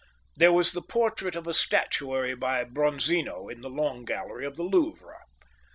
[0.35, 4.63] There was the portrait of a statuary by Bronzino in the Long Gallery of the
[4.63, 5.15] Louvre.